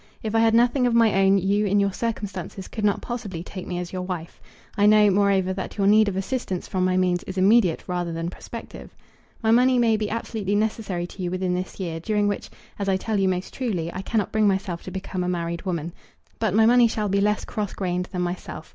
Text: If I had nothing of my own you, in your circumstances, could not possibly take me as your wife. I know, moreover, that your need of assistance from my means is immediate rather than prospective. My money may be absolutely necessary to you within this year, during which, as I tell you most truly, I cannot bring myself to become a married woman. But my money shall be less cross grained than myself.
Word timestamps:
If 0.23 0.33
I 0.33 0.39
had 0.39 0.55
nothing 0.55 0.87
of 0.87 0.95
my 0.95 1.13
own 1.13 1.37
you, 1.37 1.67
in 1.67 1.79
your 1.79 1.93
circumstances, 1.93 2.67
could 2.67 2.83
not 2.83 3.03
possibly 3.03 3.43
take 3.43 3.67
me 3.67 3.77
as 3.77 3.93
your 3.93 4.01
wife. 4.01 4.41
I 4.75 4.87
know, 4.87 5.11
moreover, 5.11 5.53
that 5.53 5.77
your 5.77 5.85
need 5.85 6.07
of 6.07 6.15
assistance 6.15 6.67
from 6.67 6.83
my 6.83 6.97
means 6.97 7.21
is 7.25 7.37
immediate 7.37 7.83
rather 7.85 8.11
than 8.11 8.31
prospective. 8.31 8.95
My 9.43 9.51
money 9.51 9.77
may 9.77 9.97
be 9.97 10.09
absolutely 10.09 10.55
necessary 10.55 11.05
to 11.05 11.21
you 11.21 11.29
within 11.29 11.53
this 11.53 11.79
year, 11.79 11.99
during 11.99 12.27
which, 12.27 12.49
as 12.79 12.89
I 12.89 12.97
tell 12.97 13.19
you 13.19 13.29
most 13.29 13.53
truly, 13.53 13.93
I 13.93 14.01
cannot 14.01 14.31
bring 14.31 14.47
myself 14.47 14.81
to 14.85 14.89
become 14.91 15.23
a 15.23 15.29
married 15.29 15.65
woman. 15.67 15.91
But 16.39 16.55
my 16.55 16.65
money 16.65 16.87
shall 16.87 17.07
be 17.07 17.21
less 17.21 17.45
cross 17.45 17.73
grained 17.73 18.05
than 18.05 18.23
myself. 18.23 18.69